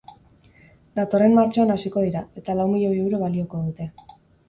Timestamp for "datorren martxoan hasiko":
0.99-2.07